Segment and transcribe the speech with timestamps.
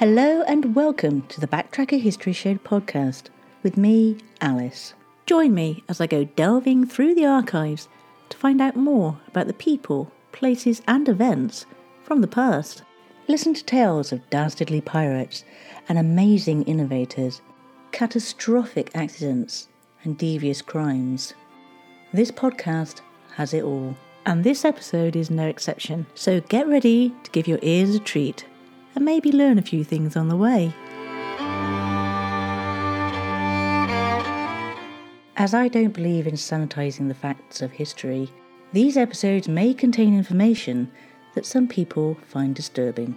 [0.00, 3.24] Hello and welcome to the Backtracker History Show podcast
[3.62, 4.94] with me, Alice.
[5.26, 7.86] Join me as I go delving through the archives
[8.30, 11.66] to find out more about the people, places, and events
[12.02, 12.82] from the past.
[13.28, 15.44] Listen to tales of dastardly pirates
[15.86, 17.42] and amazing innovators,
[17.92, 19.68] catastrophic accidents,
[20.04, 21.34] and devious crimes.
[22.14, 23.02] This podcast
[23.34, 26.06] has it all, and this episode is no exception.
[26.14, 28.46] So get ready to give your ears a treat
[29.00, 30.72] and maybe learn a few things on the way.
[35.36, 38.28] As I don't believe in sanitizing the facts of history,
[38.74, 40.92] these episodes may contain information
[41.34, 43.16] that some people find disturbing.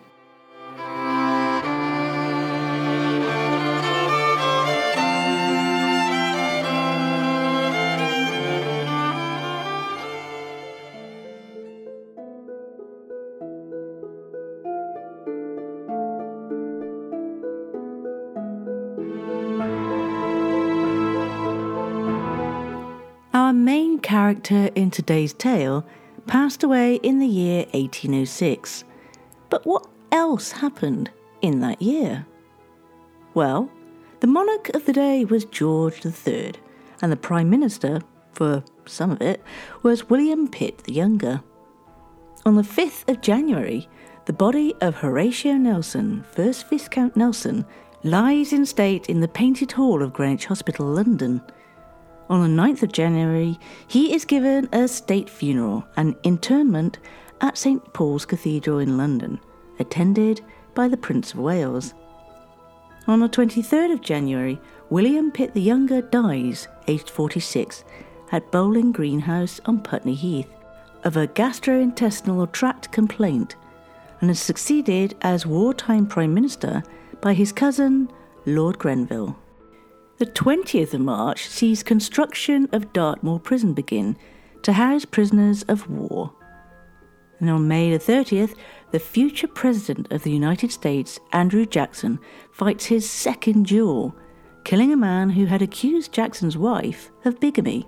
[24.43, 25.85] Character in today's tale
[26.27, 28.83] passed away in the year 1806.
[29.49, 32.25] But what else happened in that year?
[33.33, 33.69] Well,
[34.19, 36.53] the monarch of the day was George III,
[37.01, 38.01] and the Prime Minister,
[38.33, 39.41] for some of it,
[39.81, 41.41] was William Pitt the Younger.
[42.45, 43.87] On the 5th of January,
[44.25, 47.65] the body of Horatio Nelson, 1st Viscount Nelson,
[48.03, 51.41] lies in state in the Painted Hall of Greenwich Hospital, London.
[52.29, 56.99] On the 9th of January, he is given a state funeral and interment
[57.41, 59.39] at St Paul's Cathedral in London,
[59.79, 60.41] attended
[60.73, 61.93] by the Prince of Wales.
[63.07, 67.83] On the 23rd of January, William Pitt the Younger dies, aged 46,
[68.31, 70.49] at Bowling Green House on Putney Heath,
[71.03, 73.57] of a gastrointestinal tract complaint,
[74.21, 76.81] and is succeeded as wartime Prime Minister
[77.19, 78.09] by his cousin,
[78.45, 79.37] Lord Grenville.
[80.19, 84.15] The 20th of March sees construction of Dartmoor Prison begin
[84.61, 86.31] to house prisoners of war.
[87.39, 88.55] And on May the 30th,
[88.91, 92.19] the future President of the United States, Andrew Jackson,
[92.51, 94.15] fights his second duel,
[94.63, 97.87] killing a man who had accused Jackson's wife of bigamy.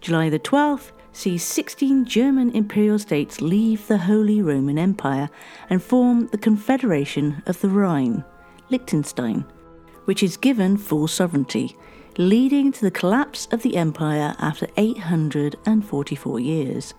[0.00, 5.28] July the 12th sees 16 German imperial states leave the Holy Roman Empire
[5.68, 8.24] and form the Confederation of the Rhine,
[8.70, 9.44] Liechtenstein,
[10.08, 11.76] which is given full sovereignty,
[12.16, 16.94] leading to the collapse of the empire after 844 years.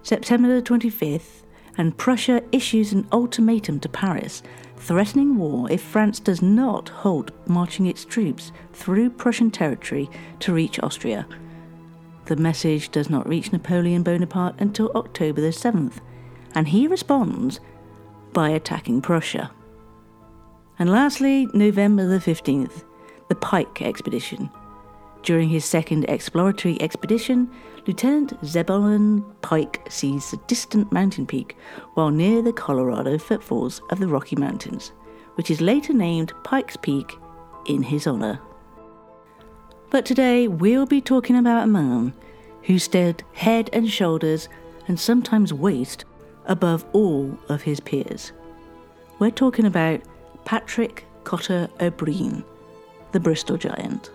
[0.00, 1.42] September the 25th,
[1.76, 4.40] and Prussia issues an ultimatum to Paris,
[4.76, 10.08] threatening war if France does not halt marching its troops through Prussian territory
[10.38, 11.26] to reach Austria.
[12.26, 15.94] The message does not reach Napoleon Bonaparte until October the 7th,
[16.54, 17.58] and he responds
[18.32, 19.50] by attacking Prussia.
[20.80, 22.84] And lastly, November the 15th,
[23.28, 24.48] the Pike Expedition.
[25.22, 27.50] During his second exploratory expedition,
[27.86, 31.58] Lieutenant Zebulon Pike sees a distant mountain peak
[31.92, 34.92] while near the Colorado footfalls of the Rocky Mountains,
[35.34, 37.14] which is later named Pike's Peak
[37.66, 38.40] in his honor.
[39.90, 42.14] But today we'll be talking about a man
[42.62, 44.48] who stood head and shoulders
[44.88, 46.06] and sometimes waist
[46.46, 48.32] above all of his peers.
[49.18, 50.00] We're talking about
[50.50, 52.42] Patrick Cotter O'Brien,
[53.12, 54.10] the Bristol Giant.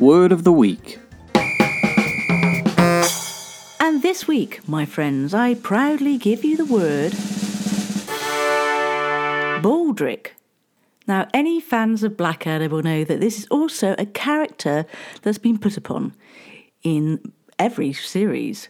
[0.00, 0.98] Word of the week.
[3.78, 7.12] And this week, my friends, I proudly give you the word
[9.62, 10.30] Baldric.
[11.06, 14.84] Now, any fans of Blackadder will know that this is also a character
[15.22, 16.14] that's been put upon
[16.82, 18.68] in every series,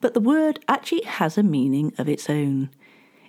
[0.00, 2.70] but the word actually has a meaning of its own.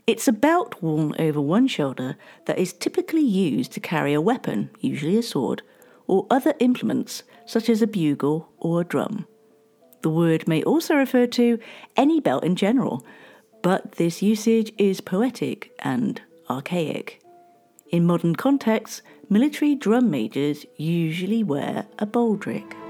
[0.05, 4.69] It's a belt worn over one shoulder that is typically used to carry a weapon,
[4.79, 5.61] usually a sword,
[6.07, 9.25] or other implements such as a bugle or a drum.
[10.01, 11.59] The word may also refer to
[11.95, 13.05] any belt in general,
[13.61, 17.21] but this usage is poetic and archaic.
[17.89, 22.82] In modern contexts, military drum majors usually wear a baldric.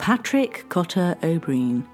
[0.00, 1.86] Patrick Cotter O'Brien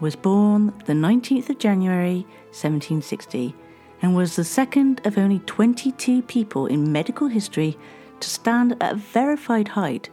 [0.00, 3.54] was born the 19th of January 1760
[4.02, 7.78] and was the second of only 22 people in medical history
[8.18, 10.10] to stand at a verified height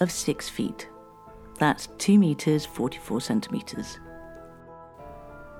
[0.00, 0.88] of 6 feet.
[1.58, 3.98] That's 2 metres 44 centimetres.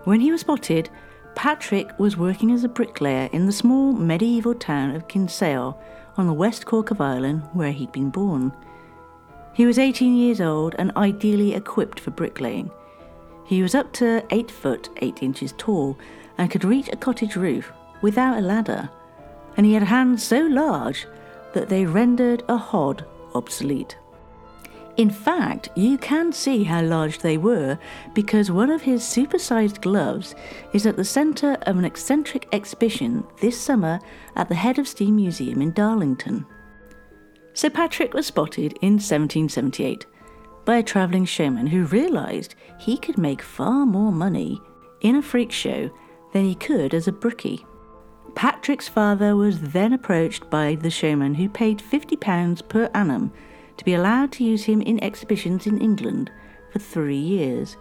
[0.05, 0.89] When he was spotted,
[1.35, 5.79] Patrick was working as a bricklayer in the small medieval town of Kinsale
[6.17, 8.51] on the west Cork of Ireland, where he'd been born.
[9.59, 12.71] He was 18 years old and ideally equipped for bricklaying.
[13.45, 15.99] He was up to 8 foot 8 inches tall
[16.39, 18.89] and could reach a cottage roof without a ladder,
[19.57, 21.09] and he had hands so large
[21.55, 23.99] that they rendered a hod obsolete.
[24.97, 27.81] In fact, you can see how large they were
[28.15, 30.37] because one of his supersized gloves
[30.73, 33.99] is at the centre of an eccentric exhibition this summer
[34.37, 36.47] at the Head of Steam Museum in Darlington.
[37.59, 40.07] Sir Patrick was spotted in 1778
[40.65, 44.63] by a travelling showman who realised he could make far more money
[45.01, 45.91] in a freak show
[46.33, 47.67] than he could as a brickie.
[48.37, 53.33] Patrick's father was then approached by the showman who paid £50 per annum
[53.77, 56.31] to be allowed to use him in exhibitions in England
[56.73, 57.77] for three years.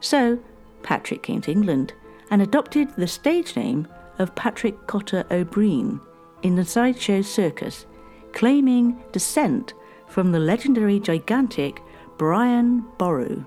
[0.00, 0.38] So,
[0.82, 1.94] Patrick came to England
[2.30, 3.88] and adopted the stage name
[4.18, 6.02] of Patrick Cotter O'Brien
[6.42, 7.86] in the sideshow circus,
[8.32, 9.74] claiming descent
[10.06, 11.82] from the legendary gigantic
[12.18, 13.44] Brian Boru.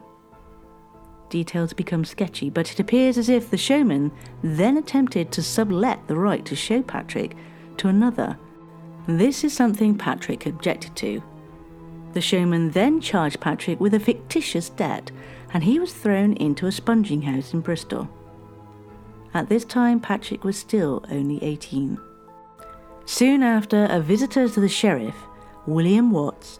[1.29, 4.11] Details become sketchy, but it appears as if the showman
[4.43, 7.35] then attempted to sublet the right to show Patrick
[7.77, 8.37] to another.
[9.07, 11.21] This is something Patrick objected to,
[12.13, 15.11] the showman then charged Patrick with a fictitious debt,
[15.51, 18.07] and he was thrown into a sponging house in Bristol.
[19.33, 21.99] At this time, Patrick was still only 18.
[23.05, 25.15] Soon after, a visitor to the sheriff,
[25.65, 26.59] William Watts,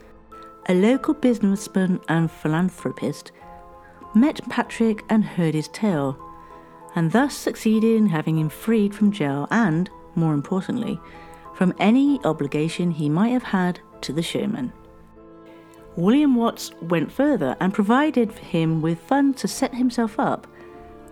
[0.68, 3.32] a local businessman and philanthropist,
[4.14, 6.18] met Patrick and heard his tale,
[6.96, 11.00] and thus succeeded in having him freed from jail and, more importantly,
[11.56, 14.72] from any obligation he might have had to the showman.
[15.96, 20.48] William Watts went further and provided him with funds to set himself up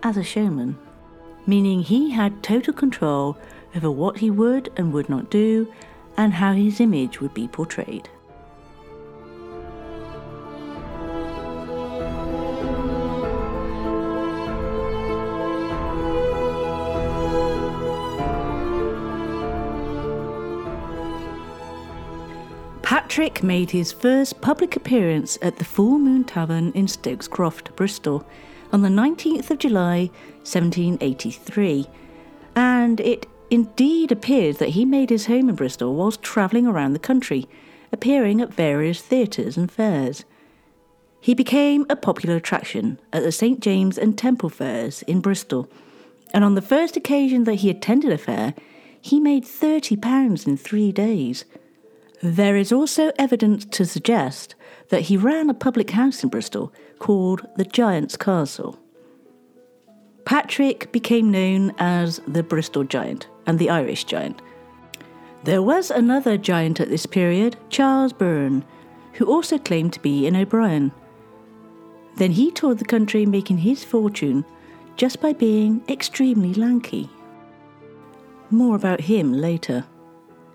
[0.02, 0.78] as a showman,
[1.46, 3.36] meaning he had total control
[3.74, 5.72] over what he would and would not do
[6.16, 8.08] and how his image would be portrayed.
[22.82, 28.26] Patrick made his first public appearance at the Full Moon Tavern in Stokes Croft, Bristol,
[28.72, 30.10] on the 19th of July
[30.44, 31.86] 1783,
[32.54, 36.98] and it indeed appears that he made his home in Bristol whilst travelling around the
[36.98, 37.46] country,
[37.92, 40.24] appearing at various theatres and fairs.
[41.20, 45.68] He became a popular attraction at the St James and Temple fairs in Bristol,
[46.32, 48.54] and on the first occasion that he attended a fair,
[49.02, 51.44] he made £30 in three days.
[52.22, 54.54] There is also evidence to suggest
[54.88, 58.78] that he ran a public house in Bristol called the Giant's Castle.
[60.24, 64.40] Patrick became known as the Bristol Giant and the Irish Giant.
[65.44, 68.64] There was another giant at this period, Charles Byrne,
[69.12, 70.90] who also claimed to be an O'Brien.
[72.16, 74.46] Then he toured the country making his fortune
[74.96, 77.10] just by being extremely lanky.
[78.48, 79.84] More about him later.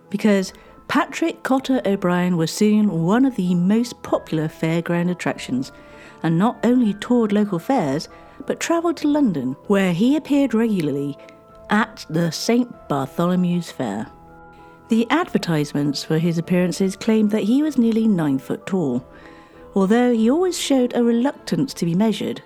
[0.09, 0.51] Because
[0.87, 5.71] Patrick Cotter O'Brien was soon one of the most popular fairground attractions,
[6.23, 8.09] and not only toured local fairs,
[8.47, 11.15] but travelled to London, where he appeared regularly
[11.69, 14.07] at the St Bartholomew's Fair.
[14.89, 19.05] The advertisements for his appearances claimed that he was nearly nine foot tall,
[19.75, 22.41] although he always showed a reluctance to be measured.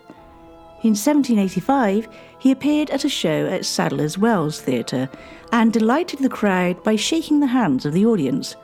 [0.84, 2.08] In 1785,
[2.40, 5.08] he appeared at a show at Sadler's Wells Theatre
[5.52, 8.56] and delighted the crowd by shaking the hands of the audience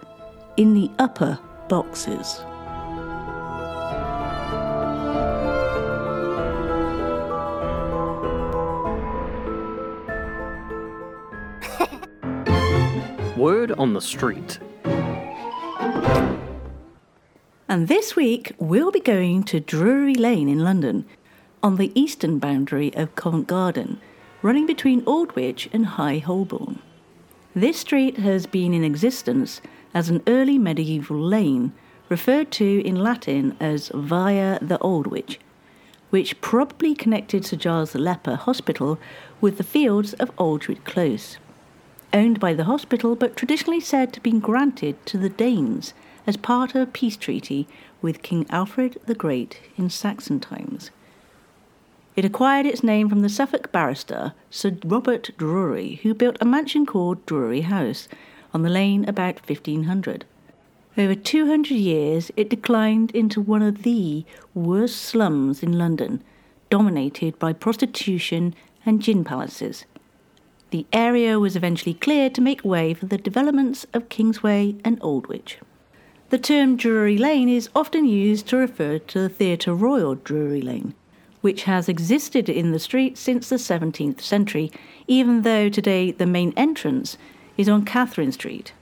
[0.58, 1.38] in the upper
[1.70, 2.42] boxes.
[13.38, 14.58] Word on the street.
[17.70, 21.06] And this week we'll be going to Drury Lane in London
[21.62, 24.02] on the eastern boundary of Covent Garden,
[24.42, 26.80] running between Aldwych and High Holborn.
[27.54, 29.62] This street has been in existence
[29.94, 31.74] as an early medieval lane,
[32.10, 35.38] referred to in Latin as Via the Aldwych,
[36.10, 38.98] which probably connected Sir Giles the Leper Hospital
[39.42, 41.38] with the fields of Aldwych Close.
[42.14, 45.94] Owned by the hospital, but traditionally said to have been granted to the Danes
[46.26, 47.68] as part of a peace treaty
[48.02, 50.92] with King Alfred the Great in Saxon times.
[52.16, 56.86] It acquired its name from the Suffolk barrister Sir Robert Drury, who built a mansion
[56.86, 58.08] called Drury House
[58.54, 60.26] on the lane about 1500.
[60.98, 66.24] Over 200 years, it declined into one of the worst slums in London,
[66.72, 69.86] dominated by prostitution and gin palaces.
[70.70, 75.60] The area was eventually cleared to make way for the developments of Kingsway and Aldwych.
[76.30, 80.94] The term Drury Lane is often used to refer to the Theatre Royal Drury Lane,
[81.40, 84.70] which has existed in the street since the 17th century,
[85.08, 87.18] even though today the main entrance
[87.56, 88.74] is on Catherine Street.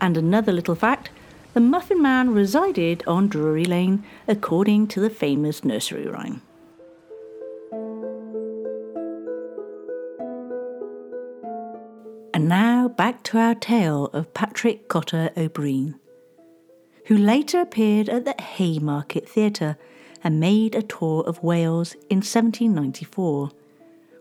[0.00, 1.10] And another little fact
[1.52, 6.40] the Muffin Man resided on Drury Lane, according to the famous nursery rhyme.
[12.44, 15.98] And now back to our tale of Patrick Cotter O'Brien,
[17.06, 19.78] who later appeared at the Haymarket Theatre
[20.22, 23.50] and made a tour of Wales in 1794.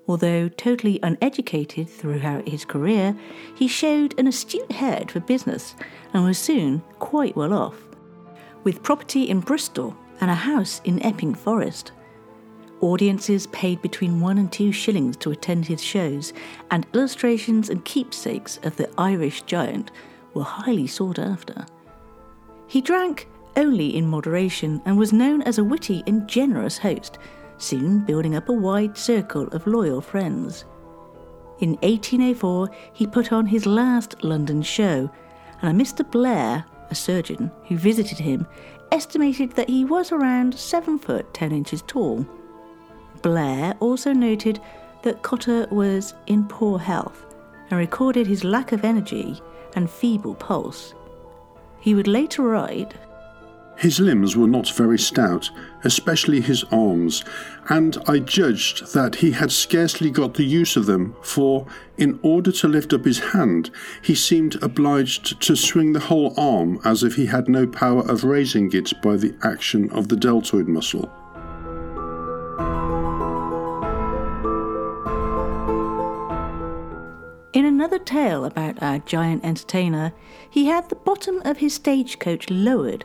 [0.07, 3.13] Although totally uneducated throughout his career,
[3.55, 5.75] he showed an astute head for business
[6.13, 7.75] and was soon quite well off.
[8.63, 11.91] With property in Bristol and a house in Epping Forest,
[12.83, 16.33] audiences paid between one and two shillings to attend his shows,
[16.69, 19.91] and illustrations and keepsakes of the Irish giant
[20.33, 21.65] were highly sought after.
[22.67, 27.19] He drank only in moderation and was known as a witty and generous host
[27.57, 30.65] soon building up a wide circle of loyal friends.
[31.59, 35.09] In 1804, he put on his last London show,
[35.61, 36.09] and a Mr.
[36.09, 38.45] Blair, a surgeon who visited him,
[38.91, 42.25] estimated that he was around 7 foot 10 inches tall.
[43.23, 44.59] Blair also noted
[45.01, 47.25] that Cotter was in poor health
[47.71, 49.41] and recorded his lack of energy
[49.75, 50.93] and feeble pulse.
[51.79, 52.93] He would later write
[53.75, 55.49] his limbs were not very stout,
[55.83, 57.23] especially his arms,
[57.69, 61.65] and I judged that he had scarcely got the use of them, for,
[61.97, 66.79] in order to lift up his hand, he seemed obliged to swing the whole arm
[66.85, 70.67] as if he had no power of raising it by the action of the deltoid
[70.67, 71.11] muscle.
[77.83, 80.13] Another tale about our giant entertainer,
[80.49, 83.03] he had the bottom of his stagecoach lowered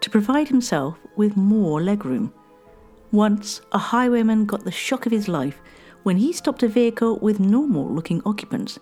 [0.00, 2.32] to provide himself with more legroom.
[3.10, 5.60] Once, a highwayman got the shock of his life
[6.04, 8.78] when he stopped a vehicle with normal looking occupants,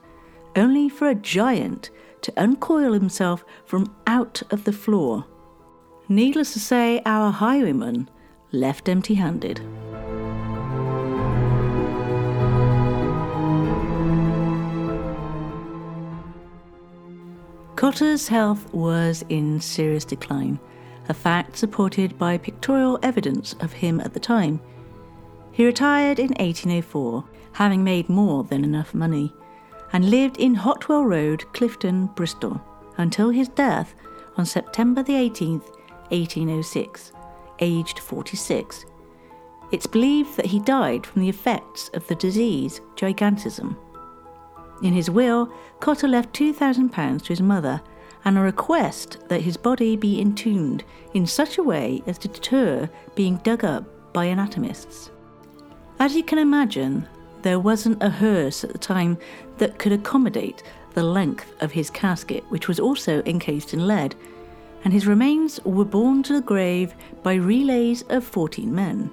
[0.55, 1.89] only for a giant
[2.21, 5.25] to uncoil himself from out of the floor.
[6.11, 8.11] Needless to say, our highwayman
[8.53, 9.63] left empty handed.
[17.79, 20.59] Cotter's health was in serious decline
[21.09, 24.61] a fact supported by pictorial evidence of him at the time.
[25.53, 29.33] He retired in 1804, having made more than enough money,
[29.93, 32.61] and lived in Hotwell Road, Clifton, Bristol,
[32.97, 33.95] until his death
[34.37, 37.13] on September 18, 1806,
[37.61, 38.87] aged 46.
[39.71, 43.77] It's believed that he died from the effects of the disease gigantism.
[44.83, 47.81] In his will, Cotter left £2,000 to his mother
[48.25, 52.89] and a request that his body be entombed in such a way as to deter
[53.15, 55.11] being dug up by anatomists.
[55.99, 57.09] As you can imagine,
[57.43, 59.19] there wasn't a hearse at the time
[59.59, 60.63] that could accommodate
[60.95, 64.15] the length of his casket, which was also encased in lead,
[64.85, 69.11] and his remains were borne to the grave by relays of 14 men.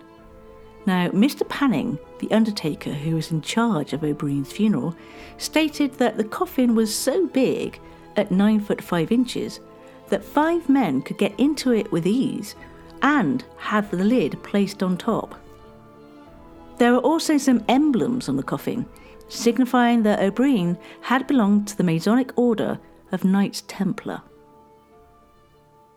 [0.86, 1.48] Now, Mr.
[1.48, 4.96] Panning, the undertaker who was in charge of O'Brien's funeral,
[5.38, 7.80] stated that the coffin was so big
[8.16, 9.60] at 9 foot 5 inches
[10.10, 12.56] that five men could get into it with ease
[13.02, 15.36] and have the lid placed on top.
[16.78, 18.86] There were also some emblems on the coffin,
[19.28, 22.80] signifying that O'Brien had belonged to the Masonic Order
[23.12, 24.22] of Knights Templar.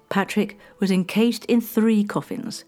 [0.09, 2.65] Patrick was encased in three coffins,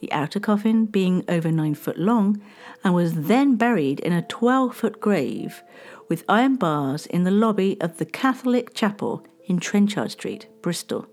[0.00, 2.40] the outer coffin being over nine foot long,
[2.82, 5.62] and was then buried in a 12 foot grave
[6.08, 11.06] with iron bars in the lobby of the Catholic Chapel in Trenchard Street, Bristol.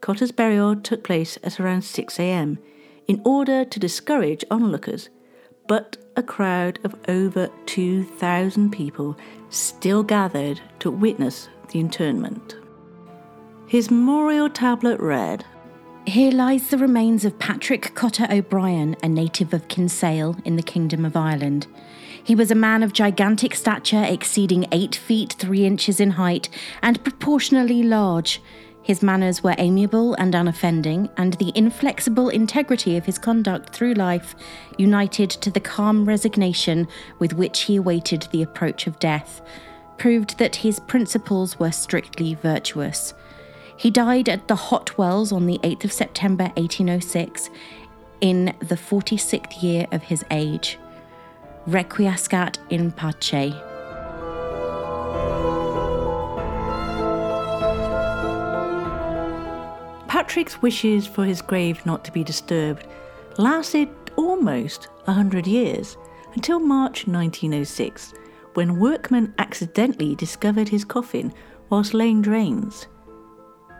[0.00, 2.58] Cotter's burial took place at around 6 am
[3.06, 5.08] in order to discourage onlookers,
[5.68, 9.16] but a crowd of over 2,000 people
[9.50, 12.56] still gathered to witness the internment.
[13.66, 15.44] His memorial tablet read
[16.06, 21.04] Here lies the remains of Patrick Cotter O'Brien, a native of Kinsale in the Kingdom
[21.04, 21.66] of Ireland.
[22.24, 26.48] He was a man of gigantic stature, exceeding eight feet three inches in height,
[26.82, 28.40] and proportionally large.
[28.82, 34.34] His manners were amiable and unoffending, and the inflexible integrity of his conduct through life,
[34.78, 36.88] united to the calm resignation
[37.18, 39.42] with which he awaited the approach of death,
[39.98, 43.12] proved that his principles were strictly virtuous.
[43.80, 47.48] He died at the Hot Wells on the 8th of September 1806,
[48.20, 50.78] in the 46th year of his age.
[51.66, 53.54] Requiescat in pace.
[60.08, 62.86] Patrick's wishes for his grave not to be disturbed
[63.38, 65.96] lasted almost a hundred years
[66.34, 68.12] until March 1906,
[68.52, 71.32] when workmen accidentally discovered his coffin
[71.70, 72.86] whilst laying drains.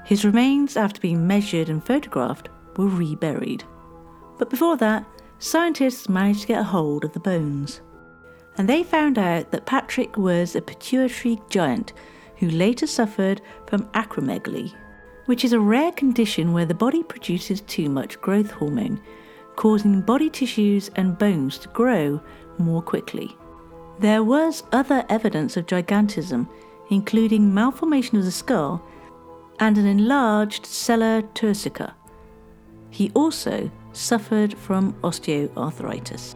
[0.04, 3.64] His remains, after being measured and photographed, were reburied.
[4.38, 5.04] But before that,
[5.38, 7.80] scientists managed to get a hold of the bones.
[8.56, 11.92] And they found out that Patrick was a pituitary giant
[12.36, 14.72] who later suffered from acromegaly,
[15.26, 19.00] which is a rare condition where the body produces too much growth hormone,
[19.56, 22.20] causing body tissues and bones to grow
[22.58, 23.36] more quickly.
[23.98, 26.48] There was other evidence of gigantism,
[26.88, 28.82] including malformation of the skull
[29.60, 31.92] and an enlarged sella turcica.
[32.90, 36.34] He also suffered from osteoarthritis.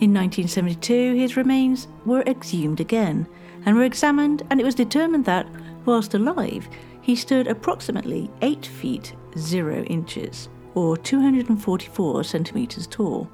[0.00, 3.26] In 1972, his remains were exhumed again
[3.64, 5.46] and were examined, and it was determined that,
[5.84, 6.68] whilst alive,
[7.02, 13.28] he stood approximately 8 feet 0 inches, or 244 centimetres tall.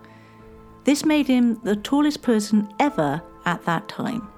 [0.85, 4.29] This made him the tallest person ever at that time,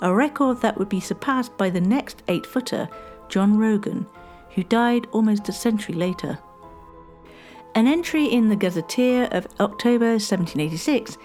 [0.00, 2.88] a record that would be surpassed by the next 8 footer,
[3.28, 4.06] John Rogan,
[4.54, 6.38] who died almost a century later.
[7.74, 11.18] An entry in the Gazetteer of October 1786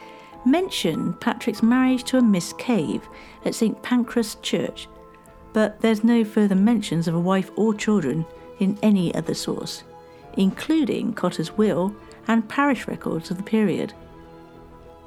[0.45, 3.07] mentioned Patrick's marriage to a Miss Cave
[3.45, 4.87] at St Pancras Church,
[5.53, 8.25] but there's no further mentions of a wife or children
[8.59, 9.83] in any other source,
[10.33, 11.95] including Cotter's will
[12.27, 13.93] and parish records of the period.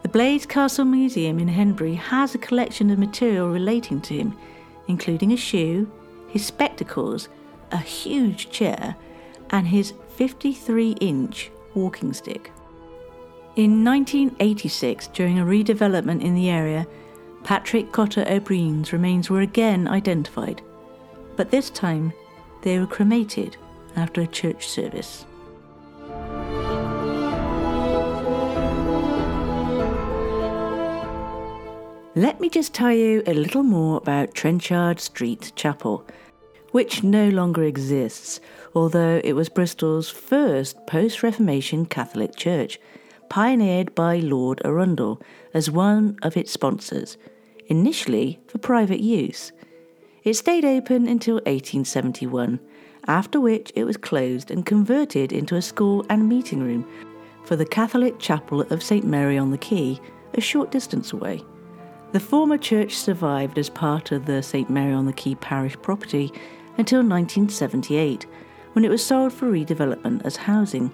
[0.02, 4.37] The Blaise Castle Museum in Henbury has a collection of material relating to him,
[4.87, 5.90] including a shoe,
[6.28, 7.28] his spectacles,
[7.76, 8.97] a huge chair,
[9.50, 12.50] and his 53 inch walking stick.
[13.54, 16.87] In 1986, during a redevelopment in the area,
[17.45, 20.62] Patrick Cotter O'Brien's remains were again identified,
[21.37, 22.12] but this time
[22.62, 23.57] they were cremated
[23.94, 25.27] after a church service.
[32.14, 36.07] Let me just tell you a little more about Trenchard Street Chapel,
[36.77, 38.39] which no longer exists,
[38.75, 42.79] although it was Bristol's first post Reformation Catholic church,
[43.31, 45.19] pioneered by Lord Arundel
[45.55, 47.17] as one of its sponsors,
[47.69, 49.53] initially for private use.
[50.23, 52.61] It stayed open until 1871,
[53.07, 56.87] after which it was closed and converted into a school and meeting room
[57.47, 59.99] for the Catholic Chapel of St Mary on the Quay,
[60.35, 61.43] a short distance away.
[62.12, 66.31] The former church survived as part of the St Mary on the Quay parish property
[66.79, 68.27] until 1978,
[68.73, 70.93] when it was sold for redevelopment as housing.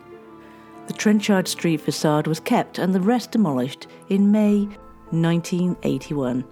[0.87, 4.69] The Trenchard Street facade was kept and the rest demolished in May
[5.11, 6.45] 1981.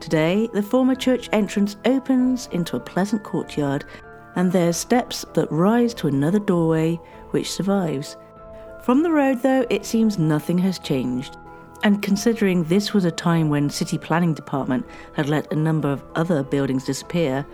[0.00, 3.84] Today, the former church entrance opens into a pleasant courtyard,
[4.36, 6.96] and there's steps that rise to another doorway
[7.30, 8.16] which survives.
[8.82, 11.36] From the road, though, it seems nothing has changed.
[11.82, 16.02] And considering this was a time when City Planning Department had let a number of
[16.14, 17.44] other buildings disappear,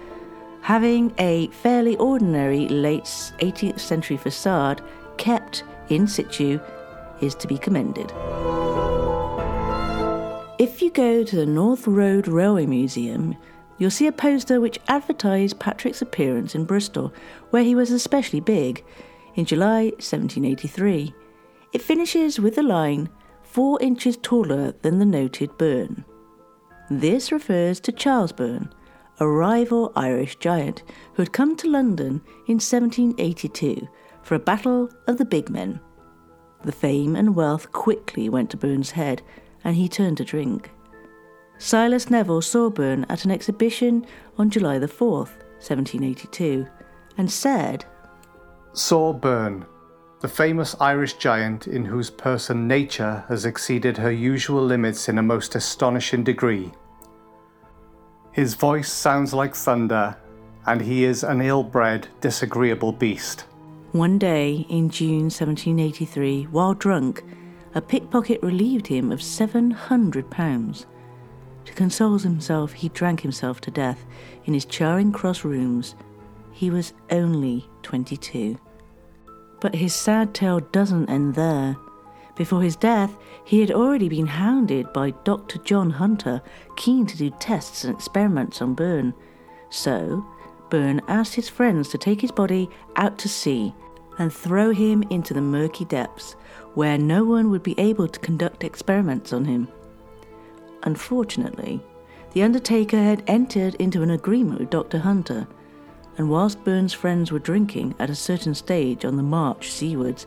[0.67, 3.05] having a fairly ordinary late
[3.39, 4.83] 18th century facade
[5.17, 6.59] kept in situ
[7.21, 8.11] is to be commended.
[10.59, 13.37] If you go to the North Road Railway Museum,
[13.79, 17.15] you'll see a poster which advertised Patrick's appearance in Bristol,
[17.51, 18.85] where he was especially big,
[19.37, 21.15] in July 1783.
[21.75, 23.09] It finishes with the line,
[23.45, 26.05] four inches taller than the noted Byrne.
[26.91, 28.73] This refers to Charles Byrne,
[29.19, 30.83] a rival Irish giant
[31.15, 33.89] who had come to London in 1782
[34.23, 35.81] for a battle of the big men.
[36.65, 39.23] The fame and wealth quickly went to Byrne's head,
[39.65, 40.71] and he turned to drink.
[41.59, 44.05] Silas Neville saw Byrne at an exhibition
[44.37, 46.67] on July the 4th, 1782,
[47.17, 47.85] and said,
[48.73, 49.65] Saw Byrne,
[50.21, 55.23] the famous Irish giant in whose person nature has exceeded her usual limits in a
[55.23, 56.73] most astonishing degree.
[58.37, 60.15] His voice sounds like thunder,
[60.67, 63.47] and he is an ill bred, disagreeable beast.
[63.93, 67.25] One day in June 1783, while drunk,
[67.75, 70.85] a pickpocket relieved him of £700.
[71.65, 74.05] To console himself, he drank himself to death
[74.45, 75.95] in his Charing Cross rooms.
[76.53, 78.59] He was only 22.
[79.63, 81.79] But his sad tale doesn't end there.
[82.37, 85.59] Before his death, he had already been hounded by Dr.
[85.59, 86.43] John Hunter,
[86.77, 89.15] keen to do tests and experiments on Byrne.
[89.71, 90.25] So,
[90.69, 93.75] Byrne asked his friends to take his body out to sea
[94.19, 96.37] and throw him into the murky depths,
[96.75, 99.69] where no one would be able to conduct experiments on him.
[100.83, 101.81] Unfortunately,
[102.33, 104.99] the Undertaker had entered into an agreement with Dr.
[104.99, 105.47] Hunter,
[106.19, 110.27] and whilst Byrne's friends were drinking at a certain stage on the march seawards,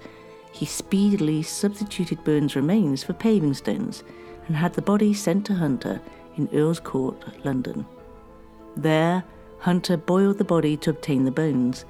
[0.52, 4.04] he speedily substituted Byrne's remains for paving stones
[4.48, 6.02] and had the body sent to Hunter
[6.38, 7.86] in Earl's Court, London.
[8.76, 9.24] There,
[9.60, 11.86] Hunter boiled the body to obtain the bones.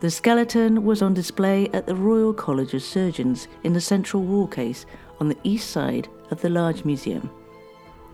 [0.00, 4.46] The skeleton was on display at the Royal College of Surgeons in the central wall
[4.46, 4.86] case
[5.18, 7.30] on the east side of the large museum.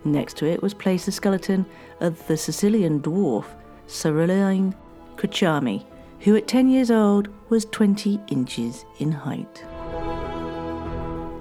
[0.05, 1.67] Next to it was placed the skeleton
[2.01, 3.47] of the Sicilian dwarf
[3.89, 4.75] Caroline
[5.17, 5.85] Crachami,
[6.21, 9.65] who at 10 years old was 20 inches in height.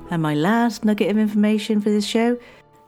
[0.10, 2.38] And my last nugget of information for this show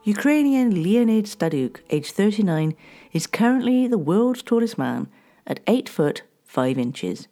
[0.03, 2.75] Ukrainian Leonid Stadnyk, aged 39,
[3.11, 5.07] is currently the world's tallest man
[5.45, 7.27] at 8 foot 5 inches.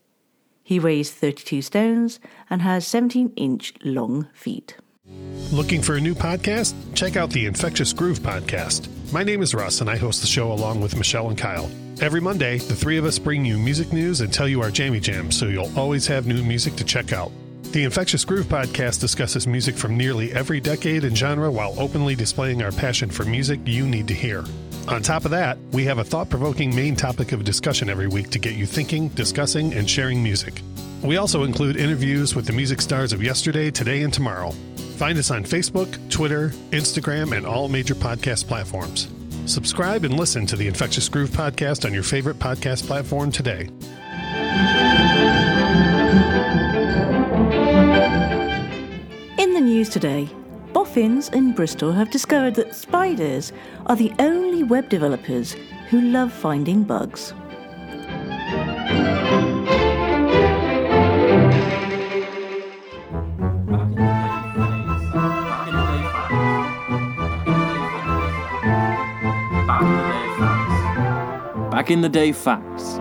[0.62, 2.19] He weighs 32 stones
[2.50, 4.76] and has 17 inch long feet.
[5.52, 6.74] Looking for a new podcast?
[6.95, 8.89] Check out the Infectious Groove podcast.
[9.13, 11.69] My name is Russ, and I host the show along with Michelle and Kyle.
[12.02, 15.00] Every Monday, the three of us bring you music news and tell you our jammy
[15.00, 17.32] jams so you'll always have new music to check out.
[17.75, 22.63] The Infectious Groove podcast discusses music from nearly every decade and genre while openly displaying
[22.63, 24.45] our passion for music you need to hear.
[24.88, 28.29] On top of that, we have a thought provoking main topic of discussion every week
[28.29, 30.61] to get you thinking, discussing, and sharing music.
[31.03, 34.51] We also include interviews with the music stars of yesterday, today, and tomorrow.
[34.95, 39.09] Find us on Facebook, Twitter, Instagram, and all major podcast platforms.
[39.47, 43.69] Subscribe and listen to the Infectious Groove podcast on your favorite podcast platform today.
[49.86, 50.30] News today,
[50.74, 53.52] boffins in Bristol have discovered that spiders
[53.86, 55.56] are the only web developers
[55.89, 57.34] who love finding bugs.
[71.71, 72.98] Back in the day facts.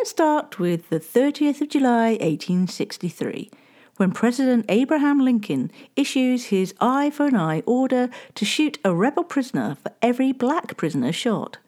[0.00, 3.50] Let's start with the 30th of July 1863,
[3.98, 9.24] when President Abraham Lincoln issues his eye for an eye order to shoot a rebel
[9.24, 11.58] prisoner for every black prisoner shot.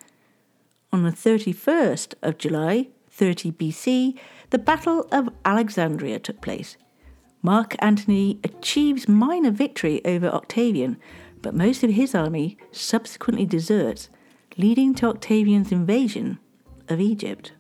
[0.95, 4.19] On the 31st of July, 30 BC,
[4.49, 6.79] the Battle of Alexandria took place.
[7.43, 10.97] Mark Antony achieves minor victory over Octavian,
[11.43, 14.09] but most of his army subsequently deserts,
[14.57, 16.39] leading to Octavian's invasion
[16.89, 17.53] of Egypt.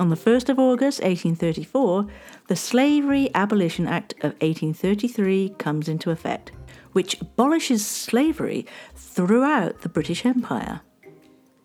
[0.00, 2.06] On the 1st of August 1834,
[2.48, 6.50] the Slavery Abolition Act of 1833 comes into effect,
[6.92, 10.80] which abolishes slavery throughout the British Empire.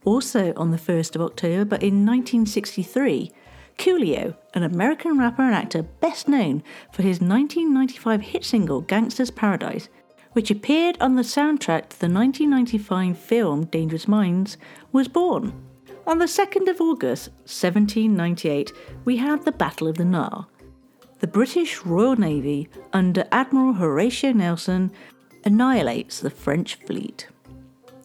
[0.04, 3.32] Also on the 1st of October, but in 1963,
[3.78, 9.88] Coolio, an American rapper and actor best known for his 1995 hit single Gangsta's Paradise,
[10.34, 14.58] which appeared on the soundtrack to the 1995 film Dangerous Minds,
[14.92, 15.67] was born.
[16.08, 18.72] On the 2nd of August 1798,
[19.04, 20.50] we had the Battle of the Nile.
[21.20, 24.93] The British Royal Navy, under Admiral Horatio Nelson,
[25.43, 27.28] annihilates the French fleet.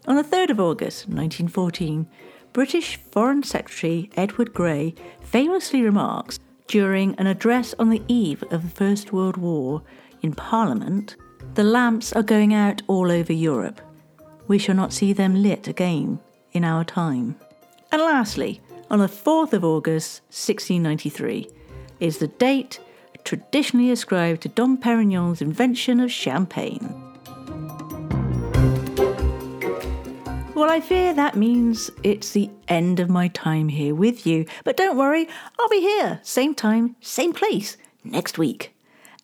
[0.08, 2.08] On the 3rd of August 1914,
[2.52, 8.76] British Foreign Secretary Edward Grey famously remarks during an address on the eve of the
[8.76, 9.80] First World War
[10.22, 11.14] in Parliament
[11.54, 13.80] The lamps are going out all over Europe.
[14.48, 16.18] We shall not see them lit again
[16.50, 17.36] in our time.
[17.92, 21.48] And lastly, on the 4th of August 1693
[22.00, 22.80] is the date
[23.22, 26.88] traditionally ascribed to Dom Perignon's invention of champagne.
[30.54, 34.46] Well, I fear that means it's the end of my time here with you.
[34.64, 35.28] But don't worry,
[35.58, 38.74] I'll be here, same time, same place, next week.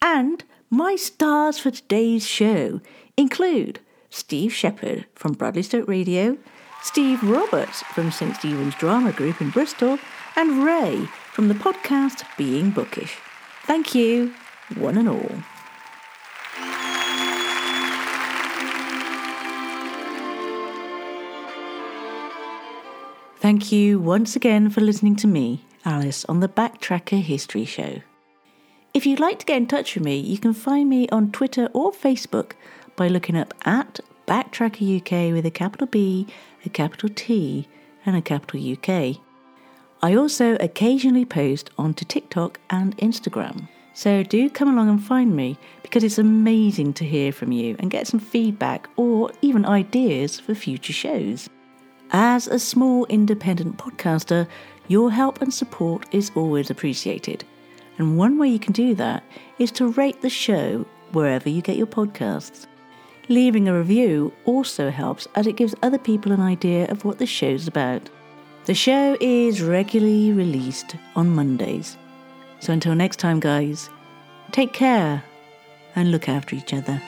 [0.03, 2.81] And my stars for today's show
[3.17, 6.37] include Steve Shepherd from Bradley Stoke Radio,
[6.83, 8.37] Steve Roberts from St.
[8.37, 9.99] Stephen's Drama Group in Bristol,
[10.37, 13.17] and Ray from the podcast Being Bookish.
[13.65, 14.33] Thank you,
[14.77, 15.31] one and all.
[23.41, 28.03] Thank you once again for listening to me, Alice, on the Backtracker History Show.
[28.93, 31.69] If you'd like to get in touch with me, you can find me on Twitter
[31.73, 32.53] or Facebook
[32.97, 36.27] by looking up at Backtracker UK with a capital B,
[36.67, 37.67] a capital T,
[38.05, 39.17] and a capital UK.
[40.03, 43.69] I also occasionally post onto TikTok and Instagram.
[43.95, 47.91] So do come along and find me because it's amazing to hear from you and
[47.91, 51.49] get some feedback or even ideas for future shows.
[52.11, 54.47] As a small independent podcaster,
[54.89, 57.45] your help and support is always appreciated.
[57.97, 59.25] And one way you can do that
[59.59, 62.67] is to rate the show wherever you get your podcasts.
[63.31, 67.27] Leaving a review also helps as it gives other people an idea of what the
[67.27, 68.09] show's about.
[68.65, 71.99] The show is regularly released on Mondays.
[72.61, 73.91] So until next time, guys,
[74.51, 75.23] take care
[75.95, 77.01] and look after each other.